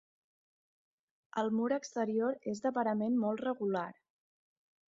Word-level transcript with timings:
El 1.43 1.51
mur 1.59 1.69
exterior 1.77 2.41
és 2.55 2.65
de 2.67 2.75
parament 2.81 3.23
molt 3.27 3.47
regular. 3.49 3.89